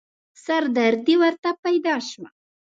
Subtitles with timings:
[0.45, 2.29] سردردې ورته پيدا شوه.